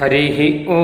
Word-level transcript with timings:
हरिः 0.00 0.38
ॐ 0.76 0.82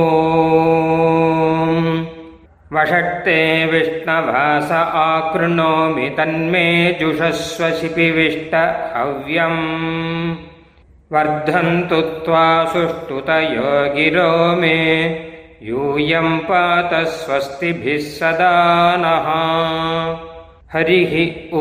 वषट्ते 2.74 3.38
विष्णवास 3.72 4.70
आकृणोमि 5.00 6.08
तन्मे 6.18 6.66
जुषस्व 7.00 7.64
शिपिविष्ट 7.80 8.54
हव्यम् 8.96 9.60
वर्धन्तु 11.14 12.00
त्वा 12.24 12.46
सुष्ठुतयो 12.72 13.72
गिरो 13.96 14.30
मे 14.60 14.78
यूयं 15.68 16.38
पात 16.48 16.94
स्वस्तिभिः 17.16 18.08
सदा 18.18 18.54
नः 19.04 19.28
हरिः 20.74 21.14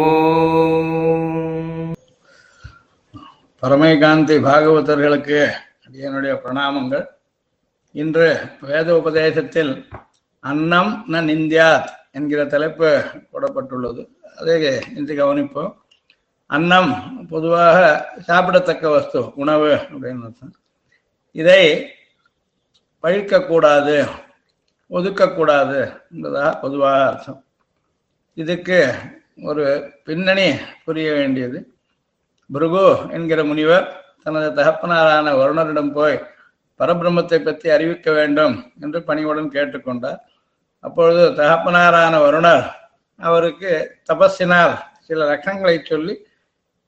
ॐ 0.03 0.99
பரமைகாந்தி 3.63 4.35
பாகவதர்களுக்கு 4.45 5.39
என்னுடைய 6.07 6.33
பிரணாமங்கள் 6.43 7.03
இன்று 7.96 8.26
வேத 8.60 8.96
உபதேசத்தில் 8.96 9.88
அன்னம் 10.40 11.04
ந 11.08 11.12
நிந்தியாத் 11.12 11.88
என்கிற 12.10 12.46
தலைப்பு 12.46 13.04
போடப்பட்டுள்ளது. 13.32 14.08
அதை 14.38 14.80
இன்று 14.94 15.14
கவனிப்போம். 15.14 15.72
அன்னம் 16.46 16.92
பொதுவாக 17.26 18.08
சாப்பிடத்தக்க 18.20 18.88
வஸ்து 18.88 19.32
உணவு 19.34 19.74
அப்படின்னு 19.74 20.24
அர்த்தம். 20.24 20.54
இதை 21.32 21.90
பழிக்கக்கூடாது 23.02 24.08
ஒதுக்கக்கூடாது 24.90 26.00
என்பதாக 26.12 26.58
பொதுவாக 26.58 27.08
அர்த்தம். 27.08 27.44
இதுக்கு 28.34 28.94
ஒரு 29.42 29.92
பின்னணி 30.04 30.52
புரிய 30.84 31.12
வேண்டியது. 31.12 31.74
பிருகு 32.52 32.96
என்கிற 33.10 33.44
முனிவர் 33.44 34.04
தனது 34.22 34.62
தகப்பனாரான 34.62 35.32
வருணரிடம் 35.32 35.92
போய் 35.92 36.22
பரபிரம்மத்தை 36.80 37.38
பற்றி 37.42 37.68
அறிவிக்க 37.76 38.08
வேண்டும் 38.12 38.54
என்று 38.84 38.98
பணிவுடன் 39.08 39.54
கேட்டுக்கொண்டார். 39.56 40.20
அப்பொழுது 40.84 41.22
தகப்பனாரான 41.40 42.14
வருணர் 42.24 42.66
அவருக்கு 43.20 43.70
தபஸினால் 44.08 44.74
சில 45.06 45.26
லட்சங்களை 45.30 45.76
சொல்லி 45.82 46.14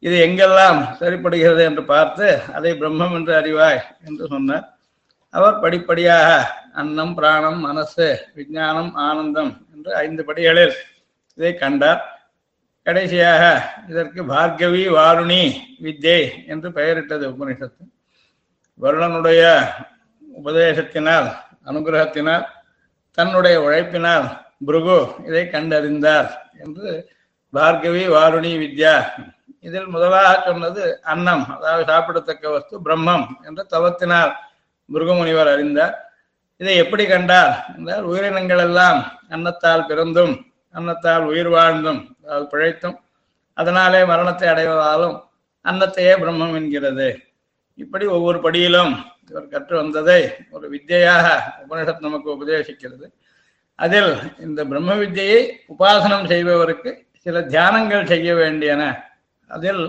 இது 0.06 0.16
எங்கெல்லாம் 0.26 0.80
சரிப்படுகிறது? 1.00 1.62
என்று 1.68 1.82
பார்த்து 1.92 2.26
அதை 2.56 2.72
பிரம்மம் 2.80 3.14
என்று 3.18 3.32
அறிவாய் 3.40 3.80
என்று 4.08 4.24
சொன்னார். 4.34 4.66
அவர் 5.34 5.62
படிப்படியாக 5.62 6.28
அன்னம் 6.80 7.14
பிராணம் 7.14 7.58
மனசு 7.60 8.06
விஞ்ஞானம் 8.36 8.92
ஆனந்தம் 9.06 9.50
என்று 9.74 9.90
ஐந்து 10.04 10.22
படிகளில் 10.28 10.76
இதை 11.38 11.52
கண்டார். 11.54 12.02
கடைசியாக 12.86 13.42
இதற்கு 13.88 14.20
பார்கவி 14.32 14.84
வாருணி 14.96 15.42
வித்யை 15.84 16.20
என்று 16.52 16.68
பெயரிட்டது 16.78 17.24
உபனிஷத்து 17.32 17.84
வருணனுடைய 18.80 19.42
உபதேசத்தினால் 20.40 21.28
அனுகிரகத்தினால் 21.68 22.44
தன்னுடைய 23.18 23.56
உழைப்பினால் 23.64 24.26
புருகு 24.66 24.98
இதை 25.28 25.44
கண்டறிந்தார் 25.54 26.28
என்று 26.64 26.90
பார்கவி 27.52 28.04
வாருணி 28.14 28.52
வித்யா 28.62 28.94
இதில் 29.64 29.88
முதலாக 29.94 30.32
சொன்னது 30.48 30.82
அன்னம் 31.12 31.44
அதாவது 31.54 31.84
சாப்பிடத்தக்க 31.90 32.44
வஸ்து 32.54 32.74
பிரம்மம் 32.86 33.26
என்ற 33.46 33.60
தவத்தினால் 33.74 34.32
முருகமுனிவர் 34.88 35.50
அறிந்தார். 35.54 35.94
இதை 36.60 36.74
எப்படி 36.82 37.04
கண்டார் 37.06 37.52
என்றால் 37.76 38.06
உயிரினங்கள் 38.10 38.62
எல்லாம் 38.66 39.00
அன்னத்தால் 39.34 39.86
பிறந்தும் 39.90 40.34
அன்னத்தால் 40.74 41.24
உயிர் 41.30 41.50
வாழ்ந்தும் 41.56 42.00
அதாவது 42.22 42.46
பிழைத்தும் 42.52 42.96
அதனாலே 43.56 44.00
மரணத்தை 44.10 44.48
அடைவதாலும் 44.52 45.16
அன்னத்தையே 45.64 46.12
பிரம்மம் 46.22 46.56
என்கிறது. 46.58 47.08
இப்படி 47.82 48.04
ஒவ்வொரு 48.16 48.38
படியிலும் 48.44 48.92
இவர் 49.30 49.52
கற்று 49.52 49.74
வந்ததை 49.80 50.20
ஒரு 50.54 50.66
வித்தியாக 50.74 51.26
உபனிஷத் 51.62 52.06
நமக்கு 52.06 52.28
உபதேசிக்கிறது. 52.36 53.06
அதில் 53.78 54.12
இந்த 54.46 54.60
பிரம்ம 54.70 54.94
வித்தியை 55.02 55.40
உபாசனம் 55.72 56.28
செய்பவருக்கு 56.32 56.90
சில 57.24 57.40
தியானங்கள் 57.54 58.10
செய்ய 58.12 58.28
வேண்டியன. 58.34 58.82
அதில் 59.56 59.82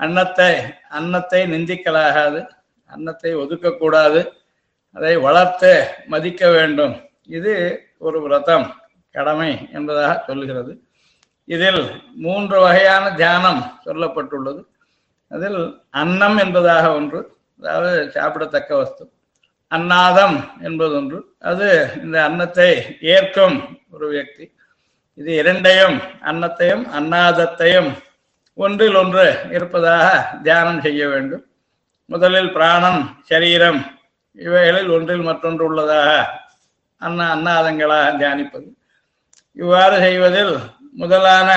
அன்னத்தை 0.00 0.52
அன்னத்தை 0.98 1.40
நிந்திக்கலாகாது 1.52 2.40
அன்னத்தை 2.90 3.30
ஒதுக்கக்கூடாது 3.42 4.20
அதை 4.96 5.14
வளர்த்து 5.26 5.72
மதிக்க 6.12 6.42
வேண்டும். 6.56 6.94
இது 7.38 7.54
ஒரு 8.06 8.18
விரதம் 8.24 8.66
கடமை 9.14 9.50
என்பதாக 9.72 10.12
சொல்லுகிறது 10.26 10.72
இதில் 11.54 11.82
மூன்று 12.24 12.56
வகையான 12.64 13.04
தியானம் 13.20 13.60
சொல்லப்பட்டுள்ளது. 13.84 14.60
அதில் 15.30 15.60
அன்னம் 16.00 16.36
என்பதாக 16.44 16.84
ஒன்று 16.98 17.20
அதாவது 17.60 17.92
சாப்பிடத்தக்க 18.16 18.70
வஸ்து. 18.76 19.04
அன்னாதம் 19.70 20.36
என்பது 20.60 20.94
ஒன்று 20.96 21.18
அது 21.50 21.68
இந்த 22.02 22.16
அன்னத்தை 22.24 22.70
ஏற்கும் 23.14 23.56
ஒரு 23.94 24.04
வியக்தி. 24.12 24.44
இது 25.18 25.30
இரண்டையும் 25.34 25.96
அன்னத்தையும் 26.30 26.84
அன்னாதத்தையும் 26.98 27.90
ஒன்றில் 28.58 28.98
ஒன்று 29.02 29.24
இருப்பதாக 29.56 30.06
தியானம் 30.42 30.80
செய்ய 30.80 31.02
வேண்டும். 31.08 31.44
முதலில் 32.10 32.52
பிராணம் 32.52 33.00
சரீரம் 33.30 33.80
இவைகளில் 34.38 34.90
ஒன்றில் 34.96 35.26
மற்றொன்று 35.28 35.64
உள்ளதாக 35.68 36.10
அன்ன 37.02 37.20
அன்னாதங்களாக 37.34 38.06
தியானிப்பது. 38.20 38.68
இவ்வாறு 39.56 39.96
செய்வதில் 40.06 40.54
முதலான 41.02 41.50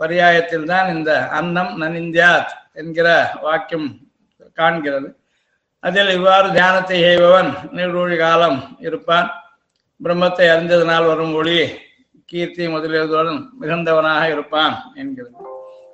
பரியாயத்தில் 0.00 0.66
தான் 0.72 0.88
இந்த 0.96 1.12
அன்னம் 1.38 1.72
நனிந்தியாத் 1.82 2.52
என்கிற 2.72 3.08
வாக்கியம் 3.42 3.88
காண்கிறது. 4.56 5.08
அதில் 5.80 6.08
இவ்வாறு 6.08 6.52
தியானத்தை 6.52 7.00
செய்பவன் 7.00 7.50
நீழ்வழி 7.76 8.16
காலம் 8.18 8.76
இருப்பான். 8.80 9.28
பிரம்மத்தை 10.04 10.46
அறிந்ததனால் 10.54 11.06
வரும் 11.06 11.34
ஒளி 11.34 11.56
கீர்த்தி 12.24 12.66
முதலியதுடன் 12.66 13.40
மிகுந்தவனாக 13.60 14.28
இருப்பான் 14.30 14.92
என்கிறது. 14.94 15.36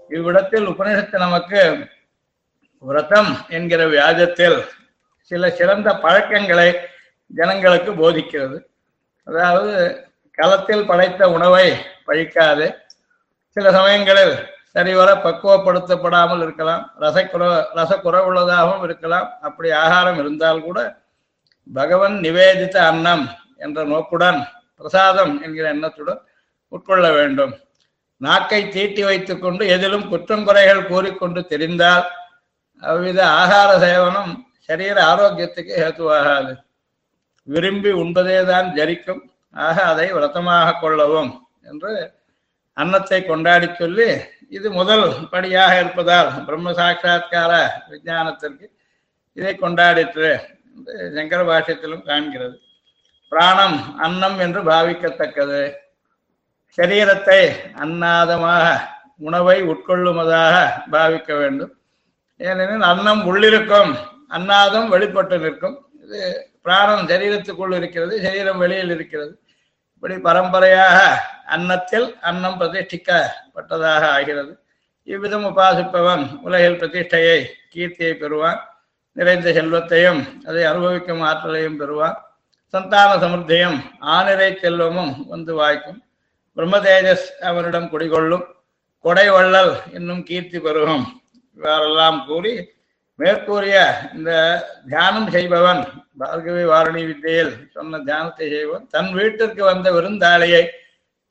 இவ்விடத்தில் 0.08 0.68
உபநிஷத்து 0.68 1.16
நமக்கு 1.18 1.88
விரதம் 2.78 3.32
என்கிற 3.48 3.86
வியாஜத்தில் 3.86 4.58
சில 5.30 5.50
சிறந்த 5.50 5.88
பழக்கங்களை 5.96 6.68
ஜனங்களுக்கு 7.34 7.90
போதிக்கிறது. 7.92 8.58
அதாவது 9.24 9.74
களத்தில் 10.30 10.86
படைத்த 10.86 11.30
உணவை 11.30 11.66
பழிக்காது. 12.06 12.66
சில 13.48 13.72
சமயங்களில் 13.72 14.34
சரிவர 14.78 15.10
பக்குவப்படுத்தப்படாமல் 15.26 16.42
இருக்கலாம். 16.46 16.82
ரசக்குறை 17.04 17.46
ரசக்குறவுள்ளதாகவும் 17.78 18.82
இருக்கலாம். 18.88 19.28
அப்படி 19.46 19.68
ஆகாரம் 19.84 20.18
இருந்தால் 20.22 20.60
கூட 20.66 20.78
பகவன் 21.78 22.16
நிவேதித்த 22.24 22.76
அன்னம் 22.90 23.24
என்ற 23.64 23.78
நோக்குடன் 23.92 24.38
பிரசாதம் 24.80 25.32
என்கிற 25.44 25.64
எண்ணத்துடன் 25.74 26.20
உட்கொள்ள 26.72 27.06
வேண்டும். 27.16 27.54
நாக்கை 28.20 28.60
தீட்டி 28.74 29.02
வைத்துக்கொண்டு 29.08 29.62
எதிலும் 29.74 30.06
குற்றம் 30.12 30.44
குறைகள் 30.46 30.88
கூறிக்கொண்டு 30.90 31.40
தெரிந்தால் 31.52 32.06
அவ்வித 32.82 33.20
ஆகார 33.40 33.70
சேவனம் 33.84 34.32
சரீர 34.68 34.96
ஆரோக்கியத்துக்கு 35.10 35.74
ஹேத்துவாகாது. 35.82 36.52
விரும்பி 37.48 37.90
உண்பதே 38.02 38.38
தான் 38.52 38.68
ஜரிக்கும். 38.78 39.22
ஆக 39.66 39.76
அதை 39.92 40.06
விரதமாக 40.16 40.78
கொள்ளவும் 40.82 41.30
என்று 41.70 41.92
அன்னத்தை 42.80 43.20
கொண்டாடி 43.24 43.68
சொல்லி 43.80 44.08
இது 44.56 44.68
முதல் 44.78 45.06
படியாக 45.32 45.72
இருப்பதால் 45.80 46.30
பிரம்ம 46.46 46.72
சாட்சா்கார 46.78 47.52
விஞ்ஞானத்திற்கு 47.90 48.66
இதை 49.36 49.52
கொண்டாடிற்று 49.54 50.28
என்று 50.86 51.06
சங்கர 51.16 51.40
பாஷ்யத்திலும் 51.50 52.06
காண்கிறது. 52.08 52.56
பிராணம் 53.32 53.78
அன்னம் 54.04 54.38
என்று 54.44 54.60
பாவிக்கத்தக்கது. 54.70 55.60
சரீரத்தை 56.78 57.40
அன்னாதமாக 57.84 58.66
உணவை 59.28 59.58
உட்கொள்ளுமதாக 59.72 60.54
பாவிக்க 60.94 61.30
வேண்டும். 61.40 61.72
ஏனெனில் 62.40 62.86
அன்னம் 62.92 63.22
உள்ளிருக்கும் 63.30 63.92
அன்னாதம் 64.36 64.88
வெளிப்பட்டு 64.94 65.36
நிற்கும். 65.44 65.76
இது 66.04 66.20
பிராணம் 66.64 67.04
சரீரத்துக்குள் 67.10 67.76
இருக்கிறது 67.78 68.14
சரீரம் 68.26 68.62
வெளியில் 68.64 68.92
இருக்கிறது. 68.96 69.32
இப்படி 70.00 70.18
பரம்பரையாக 70.18 70.98
அன்னத்தில் 71.46 72.16
அன்னம் 72.20 72.60
பிரதிஷ்டிக்கப்பட்டதாக 72.60 74.02
ஆகிறது. 74.08 74.58
இவ்விதம் 75.02 75.44
உபாசிப்பவன் 75.44 76.40
உலகில் 76.40 76.76
பிரதிஷ்டையை 76.80 77.44
கீர்த்தியை 77.74 78.12
பெறுவான். 78.14 78.60
நிறைந்த 79.12 79.52
செல்வத்தையும் 79.52 80.46
அதை 80.46 80.64
அனுபவிக்கும் 80.64 81.20
ஆற்றலையும் 81.20 81.76
பெறுவான். 81.76 82.16
சந்தான 82.66 83.14
சமிருத்தியும் 83.14 83.80
ஆனிரை 84.00 84.58
செல்வமும் 84.58 85.26
வந்து 85.28 85.54
வாய்க்கும். 85.54 86.04
பிரம்ம 86.52 86.78
தேஜஸ் 86.78 87.26
அவனிடம் 87.40 87.90
குடிகொள்ளும். 87.90 88.44
கொடை 88.98 89.30
வள்ளல் 89.30 89.82
இன்னும் 89.92 90.22
கீர்த்தி 90.22 90.60
பெருகும். 90.60 91.22
இவரெல்லாம் 91.56 92.26
கூறி 92.26 92.70
மேற்கூறிய 93.18 93.76
இந்த 94.14 94.32
தியானம் 94.88 95.30
செய்பவன் 95.30 95.80
பார்கவி 96.20 96.64
வாரணி 96.72 97.02
வித்தையில் 97.06 97.52
சொன்ன 97.72 97.98
தியானத்தை 97.98 98.46
செய்வன் 98.48 98.84
தன் 98.90 99.10
வீட்டிற்கு 99.12 99.62
வந்த 99.64 99.88
விருந்தாளியை 99.92 100.62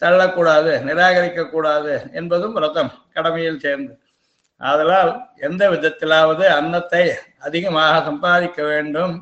தள்ளக்கூடாது 0.01 0.71
நிராகரிக்க 0.87 1.43
கூடாது 1.45 1.93
என்பதும் 2.11 2.57
ரத்தம் 2.63 2.91
கடமையில் 3.13 3.63
சேர்ந்து. 3.65 3.93
ஆதலால் 4.61 5.11
எந்த 5.37 5.63
விதத்திலாவது 5.69 6.45
அன்னத்தை 6.57 7.03
அதிகமாக 7.39 7.95
சம்பாதிக்க 8.05 8.59
வேண்டும். 8.63 9.15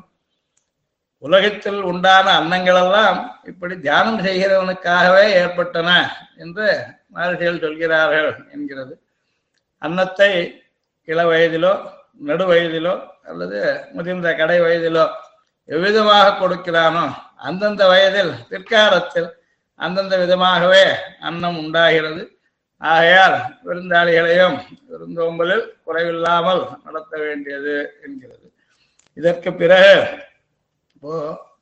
உலகத்தில் 1.22 1.80
உண்டான 1.82 2.26
அன்னங்களெல்லாம் 2.40 3.18
இப்படி 3.44 3.74
தியானம் 3.76 4.20
செய்கிறவனுக்காகவே 4.26 5.24
ஏற்பட்டன 5.40 5.90
என்று 6.36 6.66
மகர்ஷிகள் 7.14 7.62
சொல்கிறார்கள் 7.64 8.30
என்கிறது. 8.54 8.94
அன்னத்தை 9.82 10.30
இள 11.08 11.20
வயதிலோ 11.24 11.72
நடு 12.20 12.44
வயதிலோ 12.50 12.94
அல்லது 13.30 13.58
முதிர்ந்த 13.96 14.28
கடை 14.40 14.58
வயதிலோ 14.64 15.04
எவ்விதமாக 15.68 16.36
கொடுக்கிறானோ 16.40 17.04
அந்தந்த 17.48 17.82
வயதில் 17.92 18.32
பிற்காலத்தில் 18.50 19.28
அந்தந்த 19.80 20.14
விதமாகவே 20.22 20.84
அன்னம் 21.28 21.58
உண்டாகிறது. 21.62 22.22
ஆகையால் 22.82 23.36
விருந்தாளிகளையும் 23.66 24.56
விருந்தோம்பலில் 24.90 25.64
குறைவில்லாமல் 25.86 26.62
நடத்த 26.84 27.12
வேண்டியது 27.24 27.74
என்கிறது. 28.04 28.46
இதற்கு 29.16 29.50
பிறகு 29.62 29.94
இப்போ 30.94 31.14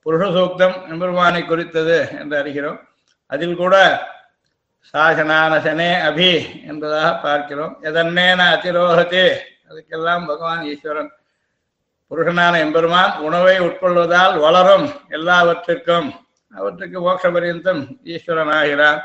புருஷ 0.05 0.25
சூக்தம் 0.37 0.77
எம்பெருமானை 0.91 1.43
குறித்தது 1.45 1.99
என்று 2.21 2.37
அறிகிறோம். 2.41 2.79
அதில் 3.33 3.57
கூட 3.63 3.75
சாசனானசனே 4.95 5.91
அபி 6.09 6.31
என்பதாக 6.71 7.11
பார்க்கிறோம். 7.27 7.75
எதன்னேன 7.89 8.41
அதிரோகத்தே 8.57 9.27
அதுக்கெல்லாம் 9.71 10.27
பகவான் 10.27 10.63
ஈஸ்வரன் 10.63 11.13
புருஷனான 12.11 12.59
எம்பெருமான் 12.59 13.19
உணவை 13.19 13.61
உட்கொள்வதால் 13.61 14.41
வளரும் 14.41 14.87
எல்லாவற்றிற்கும். 15.09 16.09
அவற்றுக்கு 16.53 16.99
மோட்ச 17.01 17.33
பரியந்தம் 17.33 17.83
ஈஸ்வரன் 18.05 18.53
ஆகிறான் 18.53 19.01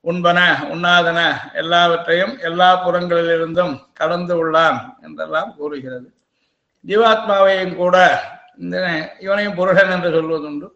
உண்பன 0.00 0.38
உண்ணாதன 0.72 1.20
எல்லாவற்றையும் 1.52 2.38
எல்லா 2.38 2.68
புறங்களிலிருந்தும் 2.84 3.74
கடந்து 3.92 4.34
உள்ளான் 4.42 4.78
என்றெல்லாம் 5.02 5.56
கூறுகிறது. 5.56 6.08
ஜீவாத்மாவையும் 6.86 7.74
கூட 7.76 7.96
இந்த 8.58 8.76
இவனையும் 9.20 9.54
புருஷன் 9.54 9.90
என்று 9.90 10.10
சொல்வதுண்டு. 10.10 10.68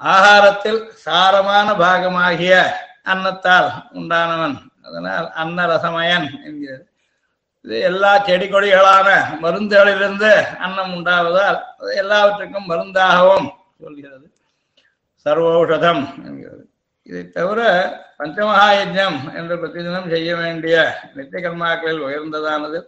ஆகாரத்தில் 0.00 0.80
சாரமான 1.04 1.68
பாகமாகிய 1.74 2.54
அன்னத்தால் 3.02 3.70
உண்டானவன். 3.92 4.56
அதனால் 4.82 5.26
அன்னரசமயன் 5.42 6.28
என்கிறது 6.44 6.91
இது 7.64 7.80
எல்லா 7.80 8.18
செடி 8.18 8.46
கொடிகளான 8.46 9.08
மருந்துகளிலிருந்து 9.42 10.30
அன்னம் 10.58 10.92
உண்டாவதால் 10.94 11.58
அது 11.80 11.96
எல்லாவற்றுக்கும் 11.96 12.70
மருந்தாகவும் 12.70 13.46
சொல்கிறது. 13.80 14.26
சர்வோஷதம் 15.26 16.02
என்கிறது. 16.26 16.62
இதை 17.02 17.30
தவிர 17.30 17.60
பஞ்சமகா 18.18 18.66
என்று 19.34 19.54
பிரதிதினம் 19.62 20.10
செய்ய 20.10 20.36
வேண்டிய 20.36 20.76
நித்திய 21.14 21.40
கர்மாக்களில் 21.44 22.02
உயர்ந்ததானது. 22.08 22.80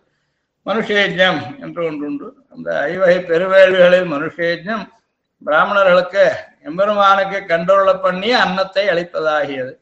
மனுஷயஜம் 0.67 1.41
என்று 1.61 1.81
ஒன்றுண்டு. 1.85 2.29
அந்த 2.55 2.81
ஐவகை 2.81 3.17
பெருவேள்களில் 3.19 4.13
மனுஷயஜம் 4.15 4.85
பிராமணர்களுக்கு 5.43 6.27
எம்பெருமானுக்கு 6.65 7.39
கண்டொருள 7.49 8.01
பண்ணி 8.01 8.33
அன்னத்தை 8.33 8.85
அளிப்பதாகியது. 8.89 9.73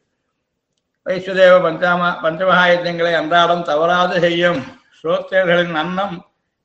வைஷ்ணுதேவ 1.06 1.54
பஞ்சாம 1.66 2.02
பஞ்சமகாயஜங்களை 2.22 3.12
அன்றாடம் 3.14 3.68
தவறாது 3.72 4.20
செய்யும் 4.20 4.62
ஸ்ரோத்ரியர்களின் 5.04 5.75
அன்னம் 5.75 6.16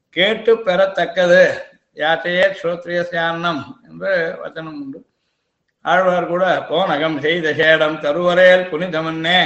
கேட்டு 0.10 0.54
பெறத்தக்கது. 0.56 1.44
யாத்தையே 1.98 2.46
ஸ்ரோத்ரியசிய 2.60 3.22
என்று 3.90 4.12
வச்சனம் 4.42 4.80
உண்டு. 4.82 5.00
ஆழ்வார் 5.82 6.28
கூட 6.28 6.46
போனகம் 6.70 7.18
செய்த 7.20 7.54
சேடம் 7.54 7.98
தருவரையல் 8.04 8.70
புனிதமன்னே 8.72 9.40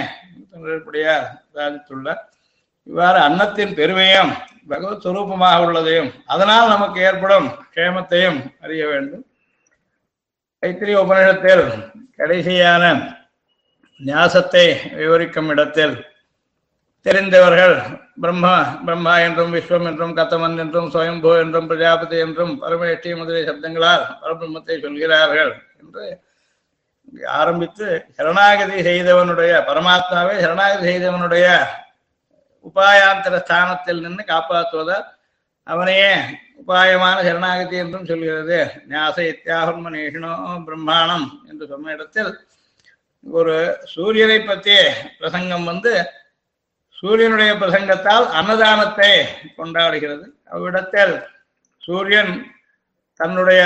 தொழிற்படியார் 0.52 1.28
சாதித்துள்ளார் 1.56 2.22
இவ்வாறு 2.84 3.20
அன்னத்தின் 3.20 3.74
பெருமையும் 3.74 4.32
பகவத் 4.70 5.04
சுரூபமாக 5.06 5.64
உள்ளதையும் 5.66 6.12
அதனால் 6.26 6.68
நமக்கு 6.68 7.00
ஏற்படும் 7.02 7.48
க்ஷேமத்தையும் 7.76 8.40
அறிய 8.62 8.88
வேண்டும். 8.88 9.26
கைத்திரி 10.64 10.94
உபநிஷத்தில் 10.96 11.66
கடைசியான 12.18 12.84
ஞாசத்தை 14.00 14.66
விவரிக்கும் 14.96 15.50
இடத்தில் 15.50 15.96
தெரிந்தவர்கள் 17.06 17.76
பிரம்மா 18.22 18.56
பிரம்மா 18.86 19.14
என்றும் 19.20 19.54
விஸ்வம் 19.54 19.88
என்றும் 19.88 20.16
கத்தமன் 20.16 20.58
என்றும் 20.58 20.90
சுயம்பு 20.90 21.32
என்றும் 21.40 21.68
பிரஜாபதி 21.68 22.18
என்றும் 22.18 22.62
பரமேஷ்டி 22.62 23.12
முதலிய 23.16 23.46
சப்தங்களால் 23.48 24.04
பரபிரம்மத்தை 24.22 24.76
சொல்கிறார்கள் 24.82 25.54
என்று 25.80 26.06
ஆரம்பித்து 27.28 27.88
சரணாகதி 28.18 28.78
செய்தவனுடைய 28.82 29.54
பரமாத்மாவை 29.68 30.36
சரணாகதி 30.42 30.86
செய்தவனுடைய 30.92 31.48
உபாயாந்தர 32.66 33.36
ஸ்தானத்தில் 33.40 34.02
நின்று 34.02 34.24
காப்பாற்றுவதால் 34.24 35.08
அவனையே 35.68 36.12
உபாயமான 36.62 37.18
சரணாகதி 37.24 37.76
என்றும் 37.78 38.06
சொல்கிறது. 38.06 38.58
நியாச 38.90 39.18
இத்தியாகர்ம 39.24 39.90
நேஷனோ 39.90 40.32
பிரம்மாணம் 40.66 41.28
என்று 41.50 41.68
சொன்ன 41.68 41.92
இடத்தில் 41.92 42.32
ஒரு 43.26 43.56
சூரியனை 43.84 44.40
பற்றிய 44.42 44.80
பிரசங்கம் 45.20 45.64
வந்து 45.64 45.94
சூரியனுடைய 47.04 47.52
பிரசங்கத்தால் 47.54 48.26
அன்னதானத்தை 48.40 49.12
கொண்டாடுகிறது. 49.58 50.26
அவ்விடத்தில் 50.50 51.14
சூரியன் 51.84 52.34
தன்னுடைய 53.20 53.62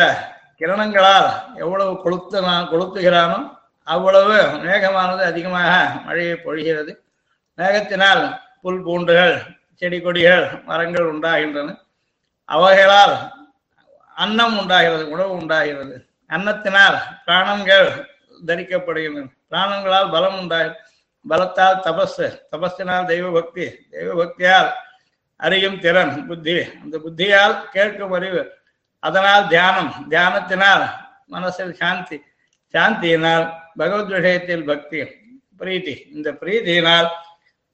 கிரணங்களால் 0.60 1.30
எவ்வளவு 1.56 1.94
கொளுத்து 1.94 2.40
கொளுத்துகிறானோ 2.72 3.40
அவ்வளவு 3.84 4.38
மேகமானது 4.66 5.24
அதிகமாக 5.24 5.74
மழையை 6.06 6.36
பொழிகிறது. 6.46 6.92
மேகத்தினால் 7.58 8.24
புல் 8.62 8.84
பூண்டுகள் 8.84 9.36
செடி 9.74 10.02
கொடிகள் 10.02 10.62
மரங்கள் 10.66 11.12
உண்டாகின்றன. 11.12 11.70
அவைகளால் 12.50 13.16
அன்னம் 14.16 14.58
உண்டாகிறது 14.58 15.10
உணவு 15.10 15.32
உண்டாகிறது. 15.32 15.96
அன்னத்தினால் 16.30 16.98
பிராணங்கள் 17.26 17.90
தரிக்கப்படுகின்றன. 18.46 19.30
பிராணங்களால் 19.52 20.12
பலம் 20.12 20.40
உண்டாகிறது. 20.40 20.80
பலத்தால் 21.30 21.82
தபஸ் 21.86 22.22
தபஸினால் 22.52 23.06
தெய்வ 23.06 23.32
பக்தி 23.32 23.66
தெய்வ 23.90 24.12
பக்தியால் 24.22 24.70
அறியும் 25.36 25.80
திறன் 25.80 26.28
புத்தி. 26.28 26.56
அந்த 26.84 26.98
புத்தியால் 26.98 27.56
கேட்கும் 27.72 28.12
அறிவு 28.12 28.44
அதனால் 29.00 29.48
தியானம் 29.48 29.92
தியானத்தினால் 30.10 30.86
மனசில் 31.28 31.74
சாந்தி 31.74 32.18
சாந்தியினால் 32.74 33.46
பகவத் 33.76 34.14
விஷயத்தில் 34.18 34.64
பக்தி 34.64 35.00
பிரீத்தி. 35.60 35.94
இந்த 36.12 36.32
பிரீத்தியினால் 36.32 37.10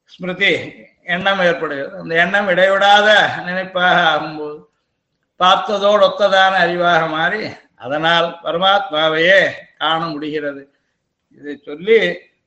ஸ்மிருதி 0.05 0.51
எண்ணம் 1.03 1.39
ஏற்படுகிறது. 1.39 1.97
அந்த 1.97 2.15
எண்ணம் 2.15 2.47
இடைவிடாத 2.47 3.09
நினைப்பாக 3.45 3.99
ஆகும்போது 4.11 4.59
பார்த்ததோடு 5.39 6.03
ஒத்ததான 6.07 6.55
அறிவாக 6.65 7.09
மாறி 7.09 7.43
அதனால் 7.75 8.27
பரமாத்மாவையே 8.43 9.39
காண 9.77 9.99
முடிகிறது. 10.05 10.63
இதை 11.37 11.61
சொல்லி 11.65 11.99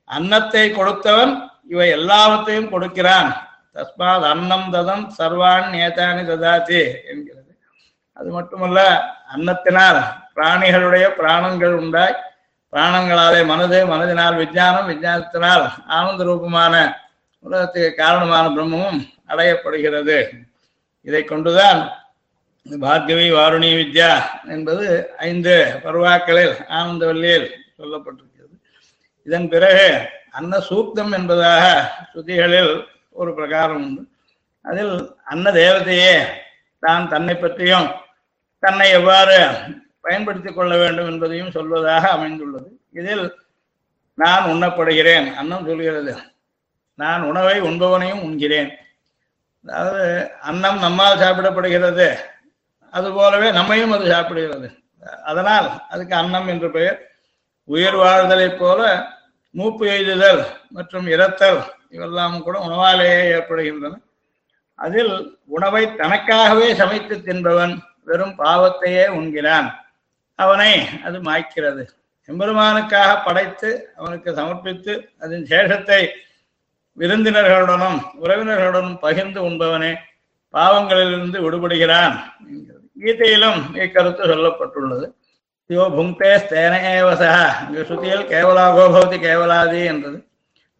அன்னத்தை 0.07 0.65
கொடுத்தவன் 0.71 1.33
இவை 1.73 1.87
எல்லாவற்றையும் 1.89 2.71
கொடுக்கிறான். 2.73 3.29
தஸ்மாத் 3.75 4.25
அன்னம் 4.33 4.67
ததம் 4.73 5.05
சர்வான் 5.17 5.65
நேதானி 5.73 6.23
ததாதி 6.31 6.81
என்கிறது. 7.11 7.51
அது 8.19 8.29
மட்டுமல்ல 8.29 8.79
அன்னத்தினால் 9.33 9.99
பிராணிகளுடைய 10.35 11.05
பிராணங்கள் 11.19 11.75
உண்டாய் 11.81 12.15
பிராணங்களாலே 12.73 13.41
மனது 13.51 13.77
மனதினால் 13.91 14.39
விஞ்ஞானம் 14.41 14.87
விஞ்ஞானத்தினால் 14.91 15.65
ஆனந்த 15.97 16.23
ரூபமான 16.23 16.73
உலகத்துக்கு 17.45 17.91
காரணமான 18.03 18.45
பிரம்மமும் 18.55 18.99
அடையப்படுகிறது. 19.31 20.17
இதை 21.07 21.23
கொண்டுதான் 21.23 21.81
பாக்யவி 22.65 23.27
வாருணி 23.37 23.69
வித்யா 23.79 24.11
என்பது 24.53 24.85
ஐந்து 25.29 25.55
பருவாக்களில் 25.83 26.55
ஆனந்தவல்லியில் 26.77 27.49
சொல்லப்பட்டிருக்கிறது. 27.79 28.34
இதன் 29.25 29.49
பிறகு 29.49 30.07
அன்ன 30.31 30.57
சூக்தம் 30.57 31.13
என்பதாக 31.13 31.91
ஸ்ருதிகளில் 32.13 32.85
ஒரு 33.09 33.33
பிரகாரம் 33.33 33.75
உண்டு. 33.75 34.07
அதில் 34.61 35.15
அன்ன 35.25 35.51
தேவதையே 35.51 36.25
தான் 36.79 37.09
தன்னை 37.09 37.35
பற்றியும் 37.35 37.91
தன்னை 38.59 38.89
எவ்வாறு 38.89 39.47
பயன்படுத்திக் 40.01 40.55
கொள்ள 40.55 40.77
வேண்டும் 40.77 41.09
என்பதையும் 41.09 41.49
சொல்வதாக 41.49 42.07
அமைந்துள்ளது. 42.07 42.79
இதில் 42.93 43.35
நான் 44.13 44.43
உண்ணப்படுகிறேன் 44.43 45.33
அன்னம் 45.33 45.65
சொல்கிறது. 45.65 46.17
நான் 46.95 47.21
உணவை 47.21 47.61
உண்பவனையும் 47.61 48.21
உண்கிறேன். 48.21 48.71
அதாவது 49.67 50.31
அன்னம் 50.41 50.79
நம்மால் 50.79 51.17
சாப்பிடப்படுகிறது. 51.17 52.17
அது 52.91 53.11
போலவே 53.11 53.51
நம்மையும் 53.51 53.91
அது 53.91 54.05
சாப்பிடுகிறது. 54.05 54.69
அதனால் 55.23 55.81
அதுக்கு 55.89 56.15
அன்னம் 56.15 56.47
என்று 56.47 56.71
பெயர். 56.71 57.09
உயிர் 57.63 57.95
வாழ்தலைப் 57.95 58.57
போல 58.57 59.13
மூப்பு 59.57 59.85
எய்துதல் 59.85 60.41
மற்றும் 60.69 61.05
இறத்தல் 61.07 61.59
இவெல்லாம் 61.91 62.33
கூட 62.41 62.55
உணவாலேயே 62.67 63.19
ஏற்படுகின்றன. 63.35 63.99
அதில் 64.79 65.13
உணவை 65.45 65.83
தனக்காகவே 65.85 66.67
சமைத்து 66.75 67.15
தின்பவன் 67.17 67.75
வெறும் 68.07 68.35
பாவத்தையே 68.37 69.05
உண்கிறான். 69.19 69.69
அவனை 70.39 70.71
அது 71.03 71.17
மாய்க்கிறது. 71.21 71.83
எம்பெருமானுக்காக 72.29 73.11
படைத்து 73.25 73.69
அவனுக்கு 73.97 74.29
சமர்ப்பித்து 74.33 74.93
அதன் 75.19 75.45
சேஷத்தை 75.51 76.01
விருந்தினர்களுடனும் 76.97 77.99
உறவினர்களுடனும் 78.23 78.99
பகிர்ந்து 78.99 79.39
உண்பவனே 79.49 79.93
பாவங்களிலிருந்து 80.53 81.39
விடுபடுகிறான் 81.45 82.15
என்கிறது. 82.49 82.83
கீதையிலும் 83.03 83.61
இக்கருத்து 83.83 84.23
சொல்லப்பட்டுள்ளது. 84.31 85.07
யோ 85.69 85.83
புங்கே 85.95 86.31
ஸ்தேன 86.41 86.73
ஏவசா 86.89 87.29
இங்கு 87.61 87.83
ஸ்ருதியில் 87.87 88.27
கேவலாகோ 88.31 88.83
பவதி 88.95 89.17
கேவலாதி 89.23 89.79
என்றது. 89.91 90.17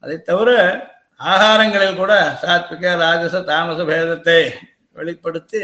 அதை 0.03 0.15
தவிர 0.27 0.49
ஆகாரங்களில் 1.19 1.97
கூட 2.01 2.13
சாத்விக 2.41 2.91
ராஜச 3.03 3.39
தாமச 3.47 3.79
பேதத்தை 3.89 4.41
வெளிப்படுத்தி 4.97 5.61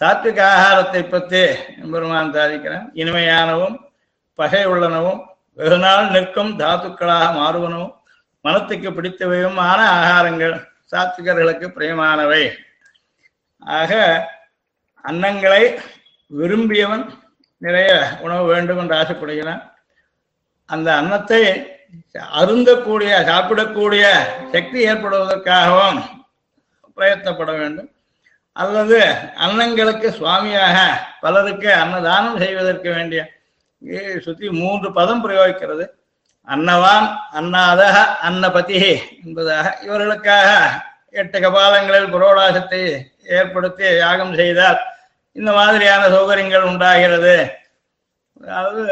சாத்விக 0.00 0.40
ஆகாரத்தை 0.54 1.02
பற்றி 1.04 1.42
எம்பெருமான் 1.82 2.34
சாதிக்கிறான். 2.36 2.88
இனிமையானவும் 3.00 3.76
பகை 4.38 4.64
உள்ளனவும் 4.72 5.20
வெகுநாள் 5.58 6.10
நிற்கும் 6.16 6.52
தாத்துக்களாக 6.62 7.30
மாறுவனவும் 7.38 7.94
மனத்துக்கு 8.44 8.90
பிடித்தவையுமான 8.96 9.80
ஆகாரங்கள் 10.00 10.56
சாத்விகர்களுக்கு 10.92 11.66
பிரியமானவை. 11.76 12.42
ஆக 13.78 13.92
அன்னங்களை 15.04 15.62
விரும்பியவன் 16.30 17.06
நிறைய 17.62 17.90
உணவு 18.24 18.44
வேண்டும் 18.52 18.80
என்று 18.82 18.94
ஆசைப்படுகிறான். 19.00 19.62
அந்த 20.68 20.88
அன்னத்தை 21.00 21.42
அருந்தக்கூடிய 22.40 23.12
சாப்பிடக்கூடிய 23.30 24.04
சக்தி 24.54 24.78
ஏற்படுவதற்காகவும் 24.90 26.00
பிரயத்தப்பட 26.96 27.50
வேண்டும். 27.60 27.90
அல்லது 28.62 28.98
அன்னங்களுக்கு 29.44 30.08
சுவாமியாக 30.18 30.76
பலருக்கு 31.24 31.70
அன்னதானம் 31.82 32.40
செய்வதற்கு 32.42 32.88
வேண்டிய 32.96 33.20
சுற்றி 33.82 34.20
சுத்தி 34.26 34.46
மூன்று 34.60 34.88
பதம் 34.98 35.22
பிரயோகிக்கிறது. 35.24 35.84
அன்னவான் 36.48 37.06
அன்னாதக 37.38 37.96
அன்னபதி 38.28 38.78
என்பதாக 39.24 39.66
இவர்களுக்காக 39.86 40.48
எட்டு 41.20 41.38
கபாலங்களில் 41.44 42.12
புரோடாசத்தை 42.14 42.80
ஏற்படுத்தி 43.38 43.84
யாகம் 44.04 44.34
செய்தால் 44.40 44.80
இந்த 45.38 45.50
மாதிரியான 45.58 46.02
சௌகரியங்கள் 46.14 46.68
உண்டாகிறது. 46.70 47.34
அதாவது 48.40 48.82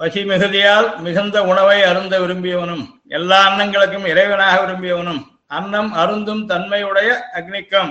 பசி 0.00 0.20
மிகுதியால் 0.30 0.88
மிகுந்த 1.04 1.36
உணவை 1.50 1.78
அருந்த 1.90 2.14
விரும்பியவனும் 2.22 2.84
எல்லா 3.16 3.38
அன்னங்களுக்கும் 3.48 4.06
இறைவனாக 4.12 4.54
விரும்பியவனும் 4.64 5.22
அன்னம் 5.56 5.90
அருந்தும் 6.02 6.42
தன்மையுடைய 6.50 7.10
அக்னிக்கும் 7.38 7.90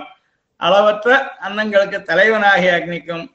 அளவற்ற 0.61 1.07
அன்னங்களுக்கு 1.45 1.97
தலைவனாகிய 2.11 2.71
அக்னிக்கும் 2.77 3.25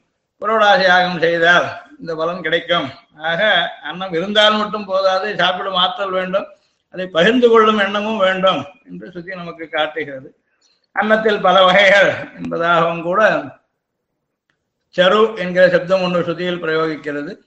புரோடாசி 0.41 0.85
யாகம் 0.87 1.19
செய்தால் 1.25 1.67
இந்த 1.99 2.11
பலன் 2.19 2.45
கிடைக்கும். 2.45 2.87
ஆக 3.29 3.41
அன்னம் 3.89 4.13
இருந்தால் 4.17 4.59
மட்டும் 4.61 4.87
போதாது 4.89 5.27
சாப்பிடும் 5.41 5.79
ஆற்றல் 5.83 6.15
வேண்டும் 6.17 6.47
அதை 6.93 7.05
பகிர்ந்து 7.17 7.47
கொள்ளும் 7.49 7.81
எண்ணமும் 7.85 8.21
வேண்டும் 8.25 8.61
என்று 8.89 9.05
சுத்தி 9.13 9.31
நமக்கு 9.41 9.65
காட்டுகிறது. 9.75 10.29
அன்னத்தில் 10.95 11.43
பல 11.45 11.57
வகைகள் 11.67 12.09
என்பதாகவும் 12.39 13.05
கூட 13.09 13.21
சரு 14.97 15.37
என்கிற 15.37 15.69
சப்தம் 15.69 16.01
ஒன்று 16.01 16.19
சுத்தியில் 16.19 16.63
பிரயோகிக்கிறது. 16.63 17.37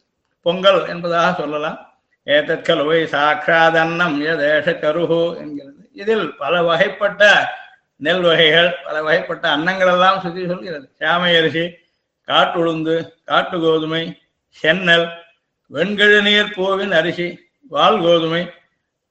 பொங்கல் 0.43 0.89
என்பதாக 0.89 1.43
சொல்லலாம். 1.43 1.79
ஏதத் 2.27 2.63
கலுவை 2.63 3.07
சாட்சாத் 3.07 3.77
அன்னம் 3.77 4.23
எதேஷ 4.23 4.69
கருஹு 4.79 5.37
என்கிறது. 5.37 5.91
இதில் 5.93 6.37
பல 6.37 6.61
வகைப்பட்ட 6.61 7.45
நெல் 7.97 8.21
வகைகள் 8.21 8.75
பல 8.85 8.97
வகைப்பட்ட 9.03 9.45
அன்னங்கள் 9.57 9.93
எல்லாம் 9.93 10.21
சுத்தி 10.21 10.47
சொல்கிறது. 10.47 10.91
சாமை 10.99 11.39
அரிசி 11.39 11.65
காட்டுளுந்து 12.27 13.09
காட்டு 13.25 13.61
கோதுமை 13.61 14.23
சென்னல் 14.63 15.09
வெண்கழு 15.67 16.23
நீர் 16.23 16.55
பூவின் 16.55 16.93
அரிசி 16.93 17.49
வால் 17.69 18.01
கோதுமை 18.01 18.51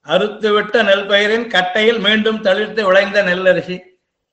அறுத்துவிட்ட 0.08 0.84
நெல் 0.84 1.06
பயிரின் 1.06 1.48
கட்டையில் 1.48 2.00
மீண்டும் 2.00 2.44
தளிர்த்து 2.44 2.82
விளைந்த 2.82 3.22
நெல் 3.22 3.46
அரிசி 3.46 3.82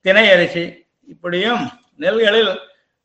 திணை 0.01 0.31
அரிசி. 0.31 0.87
இப்படியும் 1.07 1.71
நெல்களில் 1.97 2.59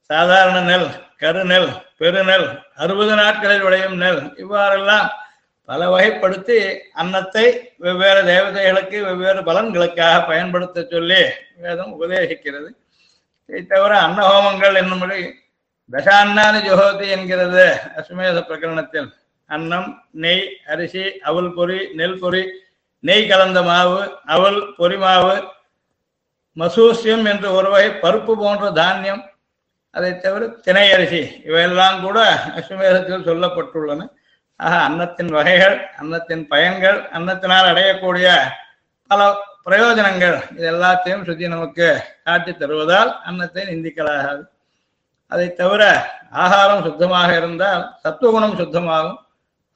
சாதாரண 0.09 0.57
நெல் 0.69 0.89
கருநெல் 1.21 1.69
பெருநெல் 1.99 2.47
அறுபது 2.83 3.13
நாட்களில் 3.19 3.63
விளையும் 3.65 3.97
நெல். 4.03 4.21
இவ்வாறெல்லாம் 4.43 5.07
பல 5.69 5.79
வகைப்படுத்தி 5.93 6.57
அன்னத்தை 7.01 7.45
வெவ்வேறு 7.85 8.21
தேவதைகளுக்கு 8.31 8.97
வெவ்வேறு 9.07 9.41
பலன்களுக்காக 9.49 10.15
பயன்படுத்த 10.29 10.85
சொல்லி 10.93 11.21
வேதம் 11.63 11.91
உபதேசிக்கிறது. 11.95 12.69
இதை 13.49 13.61
தவிர 13.73 13.93
அன்னஹோமங்கள் 14.05 14.79
என்னும்படி 14.81 15.19
தசான்னானி 15.93 16.59
ஜோதி 16.67 17.05
என்கிறது 17.15 17.65
அஸ்மேத 17.99 18.39
பிரகரணத்தில். 18.49 19.09
அன்னம் 19.49 19.89
நெய் 20.23 20.45
அரிசி 20.73 21.03
அவல் 21.29 21.51
பொறி 21.57 21.79
நெல் 21.99 22.19
பொறி 22.23 22.43
நெய் 23.03 23.29
கலந்த 23.29 23.59
மாவு 23.69 23.99
அவல் 24.35 24.59
பொரி 24.79 24.97
மாவு 25.03 25.35
மசூசியம் 26.57 27.25
என்று 27.31 27.47
ஒரு 27.57 27.69
வகை 27.73 27.89
பருப்பு 28.03 28.33
போன்ற 28.41 28.69
தானியம் 28.79 29.23
அதை 29.97 30.11
தவிர 30.23 30.47
திணை 30.65 30.85
அரிசி 30.95 31.21
இவையெல்லாம் 31.47 31.97
கூட 32.05 32.17
அஸ்வமேதத்தில் 32.57 33.27
சொல்லப்பட்டுள்ளன. 33.29 34.01
ஆக 34.59 34.73
அன்னத்தின் 34.87 35.31
வகைகள் 35.37 35.75
அன்னத்தின் 36.01 36.43
பயன்கள் 36.53 36.99
அன்னத்தினால் 37.17 37.69
அடையக்கூடிய 37.71 38.27
பல 39.11 39.27
பிரயோஜனங்கள் 39.67 40.37
இது 40.55 40.65
எல்லாத்தையும் 40.73 41.23
சுத்தி 41.27 41.47
நமக்கு 41.53 41.87
காட்டி 42.25 42.51
தருவதால் 42.51 43.11
அன்னத்தை 43.29 43.63
நிந்திக்கலாகாது. 43.71 44.43
அதை 45.31 45.47
தவிர 45.61 45.83
ஆகாரம் 46.43 46.83
சுத்தமாக 46.87 47.29
இருந்தால் 47.39 47.81
சத்துவகுணம் 48.03 48.59
சுத்தமாகும். 48.61 49.17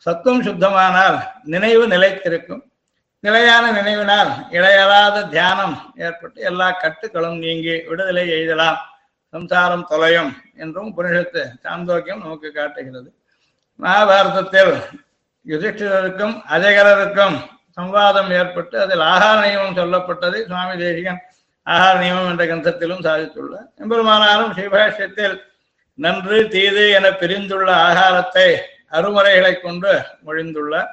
சத்துவம் 0.06 0.46
சுத்தமானால் 0.48 1.18
நினைவு 1.54 1.84
நிலைத்திருக்கும். 1.88 2.62
நிலையான 3.26 3.66
நினைவினால் 3.80 4.32
இடையறாத 4.58 5.18
தியானம் 5.34 5.76
ஏற்பட்டு 6.06 6.40
எல்லா 6.50 6.68
கட்டுக்களும் 6.84 7.38
நீங்கி 7.46 7.76
விடுதலை 7.90 8.24
எய்தலாம். 8.38 8.80
சம்சாரம் 9.34 9.88
தொலையும் 9.90 10.32
என்றும் 10.56 10.90
உபனிஷத்து 10.92 11.42
சாந்தோக்கியம் 11.64 12.24
நமக்கு 12.24 12.52
காட்டுகிறது. 12.52 13.10
மகாபாரதத்தில் 13.80 14.74
யுதிஷ்டிரருக்கும் 15.46 16.36
அஜகரருக்கும் 16.56 17.38
சம்வாதம் 17.78 18.32
ஏற்பட்டு 18.40 18.76
அதில் 18.82 19.04
ஆகார 19.14 19.38
நியமம் 19.44 19.78
சொல்லப்பட்டதை 19.80 20.40
சுவாமி 20.48 20.76
தேசிகன் 20.78 21.22
ஆகார 21.68 21.94
நியமம் 22.00 22.30
என்ற 22.32 22.46
கிரந்தத்திலும் 22.46 23.06
சாதித்துள்ளார். 23.08 23.68
எம்பெருமானாரும் 23.82 24.54
சிவபாஷ்யத்தில் 24.58 25.36
நன்று 26.00 26.38
தீது 26.48 26.84
என 26.90 27.08
பிரிந்துள்ள 27.12 27.70
ஆகாரத்தை 27.88 28.48
அருமுறைகளை 28.98 29.54
கொண்டு 29.60 29.92
மொழிந்துள்ளார். 30.26 30.92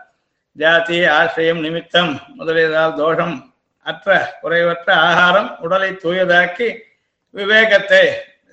ஜாதி 0.56 0.98
ஆசிரியம் 1.18 1.60
நிமித்தம் 1.60 2.12
முதலியதால் 2.38 2.94
தோஷம் 2.94 3.36
அற்ற 3.86 4.36
குறைவற்ற 4.42 4.88
ஆகாரம் 5.08 5.50
உடலை 5.60 5.90
தூயதாக்கி 6.04 6.68
விவேகத்தை 7.30 8.04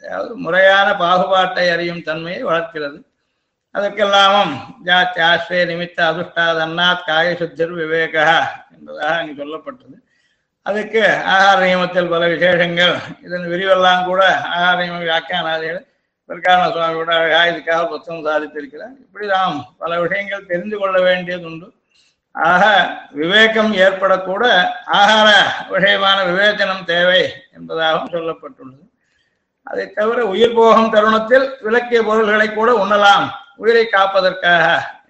அதாவது 0.04 0.36
முறையான 0.36 0.94
பாகுபாட்டை 0.94 1.70
அறியும் 1.70 2.04
தன்மையை 2.04 2.44
வளர்க்கிறது. 2.44 3.06
அதற்கெல்லாமும் 3.74 4.54
ஜாத்தி 4.86 5.22
ஆசிரிய 5.22 5.66
நிமித்த 5.66 6.00
அதிர்ஷ்டாத் 6.10 6.62
அன்னாத் 6.66 7.08
காயசுத்திர் 7.08 7.74
விவேகா 7.82 8.46
என்பதாக 8.76 9.18
அங்கு 9.18 9.46
சொல்லப்பட்டது. 9.46 9.96
அதுக்கு 10.62 11.22
ஆகார 11.26 11.64
நியமத்தில் 11.64 12.08
பல 12.08 12.28
விசேஷங்கள். 12.28 12.96
இதன் 13.22 13.48
விரிவெல்லாம் 13.48 14.06
கூட 14.06 14.40
ஆகார 14.40 14.78
நியம 14.84 15.02
வியாக்கியானாதிகள் 15.02 15.86
பிரகாரண 16.30 16.72
சுவாமி 16.72 16.94
கூட 16.94 17.16
அழகா 17.16 17.44
இதுக்காக 17.44 17.88
புத்தகம் 17.88 18.26
சாதித்திருக்கிறார். 18.26 18.96
இப்படி 19.00 19.28
நாம் 19.28 19.76
பல 19.78 20.02
விஷயங்கள் 20.02 20.46
தெரிந்து 20.46 20.78
கொள்ள 20.78 21.02
வேண்டியது 21.02 21.46
உண்டு 21.46 21.74
ஆக 22.36 22.64
விவேகம் 23.12 23.74
ஏற்படக்கூட 23.74 24.44
ஆகார 24.86 25.30
விஷயமான 25.70 26.18
விவேச்சனம் 26.30 26.84
தேவை 26.84 27.22
என்பதாகவும் 27.58 28.12
சொல்லப்பட்டுள்ளது. 28.12 28.84
அதை 29.64 29.92
தவிர 29.92 30.26
உயிர் 30.26 30.54
போகும் 30.54 30.92
தருணத்தில் 30.92 31.58
விளக்கிய 31.62 32.04
பொருள்களை 32.04 32.54
கூட 32.54 32.86
உண்ணலாம் 32.86 33.30
உயிரை 33.56 33.88
காப்பதற்காக 33.92 34.66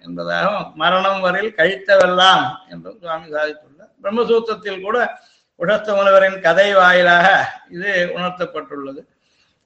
என்பதாகவும் 0.06 0.74
மரணம் 0.74 1.20
வரையில் 1.20 1.54
கழித்தவெல்லாம் 1.54 2.44
என்றும் 2.68 2.98
சுவாமி 3.00 3.26
சாதித்துள்ளார். 3.30 3.92
பிரம்மசூத்திரத்தில் 4.02 4.80
கூட 4.80 5.18
உடத்த 5.58 5.88
முனிவரின் 5.94 6.40
கதை 6.40 6.74
வாயிலாக 6.74 7.48
இது 7.68 8.12
உணர்த்தப்பட்டுள்ளது. 8.16 9.00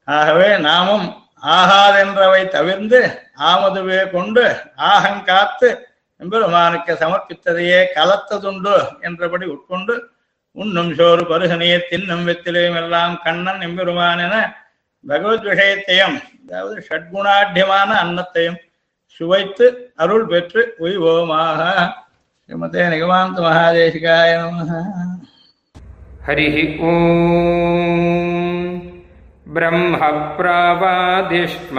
ஆகவே 0.05 0.57
நாமும் 0.57 1.29
ஆகாதென்றவை 1.43 2.49
தவிர்ந்து 2.49 3.21
ஆமதுவே 3.39 4.11
கொண்டு 4.11 4.57
ஆகங்காத்து 4.77 5.89
எம்பெருமானுக்கு 6.21 6.93
சமர்ப்பித்ததையே 6.95 7.85
கலத்ததுண்டு 7.95 8.75
என்றபடி 9.01 9.47
உட்கொண்டு 9.47 9.95
உண்ணும் 10.53 10.95
சோறு 10.95 11.23
பருகனையே 11.23 11.79
தின்னும் 11.91 12.25
வெத்திலையும் 12.27 12.77
எல்லாம் 12.77 13.21
கண்ணன் 13.25 13.61
எம்பெருமான் 13.61 14.19
என 14.19 14.37
பகவத் 15.09 15.43
விஷயத்தையும் 15.43 16.17
அதாவது 16.47 16.87
ஷட்குணாட்யமான 16.89 17.91
அன்னத்தையும் 18.05 18.59
சுவைத்து 19.21 19.67
அருள் 19.97 20.27
பெற்று 20.27 20.75
உய்வோமாக. 20.79 21.61
ஸ்ரீமதே 22.43 22.83
நிகமாந்த 22.89 23.41
மகாதேசிகாய 23.41 24.31
நம 24.39 24.65
ஹரி 26.27 26.49
ஓம். 26.81 28.71
பிரம்ம 29.55 29.99
பிரபாதிஷ்ம 30.39 31.79